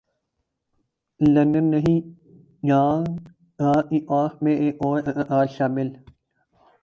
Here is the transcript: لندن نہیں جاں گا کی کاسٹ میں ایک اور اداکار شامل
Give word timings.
لندن 1.19 1.65
نہیں 1.65 1.99
جاں 2.63 2.95
گا 3.59 3.73
کی 3.81 3.99
کاسٹ 4.05 4.41
میں 4.43 4.55
ایک 4.55 4.81
اور 4.81 4.97
اداکار 4.99 5.45
شامل 5.57 5.93